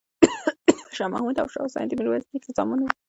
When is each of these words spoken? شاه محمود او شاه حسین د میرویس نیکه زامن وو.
شاه 0.97 1.07
محمود 1.13 1.35
او 1.41 1.47
شاه 1.53 1.65
حسین 1.67 1.85
د 1.87 1.91
میرویس 1.99 2.25
نیکه 2.33 2.49
زامن 2.57 2.79
وو. 2.79 2.89